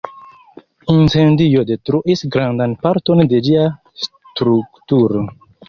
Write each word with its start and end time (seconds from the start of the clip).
Incendio 0.93 1.61
detruis 1.73 2.25
grandan 2.37 2.75
parton 2.87 3.23
de 3.35 3.43
ĝia 3.51 3.69
strukturo. 4.07 5.27